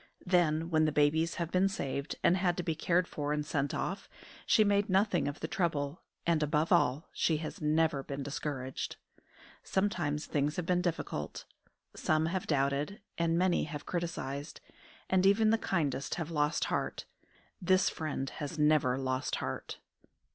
Then, 0.25 0.71
when 0.71 0.85
the 0.85 0.91
babies 0.91 1.35
have 1.35 1.51
been 1.51 1.69
saved 1.69 2.15
and 2.23 2.35
had 2.35 2.57
to 2.57 2.63
be 2.63 2.73
cared 2.73 3.07
for 3.07 3.31
and 3.33 3.45
sent 3.45 3.71
off, 3.71 4.09
she 4.47 4.63
made 4.63 4.89
nothing 4.89 5.27
of 5.27 5.41
the 5.41 5.47
trouble, 5.47 6.01
and 6.25 6.41
above 6.41 6.71
all 6.71 7.07
she 7.13 7.37
has 7.37 7.61
never 7.61 8.01
been 8.01 8.23
discouraged. 8.23 8.95
Sometimes 9.61 10.25
things 10.25 10.55
have 10.55 10.65
been 10.65 10.81
difficult. 10.81 11.45
Some 11.95 12.25
have 12.25 12.47
doubted, 12.47 12.99
and 13.19 13.37
many 13.37 13.65
have 13.65 13.85
criticised, 13.85 14.59
and 15.07 15.23
even 15.23 15.51
the 15.51 15.59
kindest 15.59 16.15
have 16.15 16.31
lost 16.31 16.65
heart. 16.73 17.05
This 17.61 17.87
friend 17.87 18.27
has 18.31 18.57
never 18.57 18.97
lost 18.97 19.35
heart. 19.35 19.77